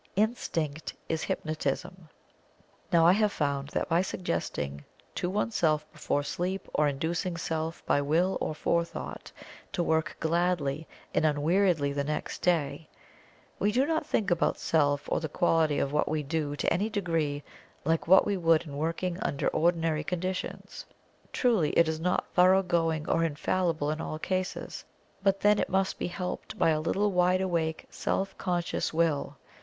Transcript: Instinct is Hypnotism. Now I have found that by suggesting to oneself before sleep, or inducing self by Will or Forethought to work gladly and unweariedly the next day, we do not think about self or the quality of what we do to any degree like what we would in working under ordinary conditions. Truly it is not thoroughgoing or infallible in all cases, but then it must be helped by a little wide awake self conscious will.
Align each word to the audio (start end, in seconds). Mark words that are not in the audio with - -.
Instinct 0.15 0.95
is 1.07 1.21
Hypnotism. 1.25 2.09
Now 2.91 3.05
I 3.05 3.11
have 3.11 3.31
found 3.31 3.67
that 3.67 3.87
by 3.87 4.01
suggesting 4.01 4.83
to 5.13 5.29
oneself 5.29 5.85
before 5.93 6.23
sleep, 6.23 6.67
or 6.73 6.87
inducing 6.87 7.37
self 7.37 7.85
by 7.85 8.01
Will 8.01 8.35
or 8.41 8.55
Forethought 8.55 9.31
to 9.73 9.83
work 9.83 10.17
gladly 10.19 10.87
and 11.13 11.23
unweariedly 11.23 11.93
the 11.93 12.03
next 12.03 12.41
day, 12.41 12.89
we 13.59 13.71
do 13.71 13.85
not 13.85 14.03
think 14.07 14.31
about 14.31 14.57
self 14.57 15.07
or 15.07 15.19
the 15.19 15.29
quality 15.29 15.77
of 15.77 15.93
what 15.93 16.09
we 16.09 16.23
do 16.23 16.55
to 16.55 16.73
any 16.73 16.89
degree 16.89 17.43
like 17.85 18.07
what 18.07 18.25
we 18.25 18.37
would 18.37 18.63
in 18.65 18.77
working 18.77 19.19
under 19.19 19.49
ordinary 19.49 20.03
conditions. 20.03 20.83
Truly 21.31 21.69
it 21.73 21.87
is 21.87 21.99
not 21.99 22.25
thoroughgoing 22.33 23.07
or 23.07 23.23
infallible 23.23 23.91
in 23.91 24.01
all 24.01 24.17
cases, 24.17 24.83
but 25.21 25.41
then 25.41 25.59
it 25.59 25.69
must 25.69 25.99
be 25.99 26.07
helped 26.07 26.57
by 26.57 26.71
a 26.71 26.81
little 26.81 27.11
wide 27.11 27.39
awake 27.41 27.85
self 27.91 28.35
conscious 28.39 28.91
will. 28.91 29.37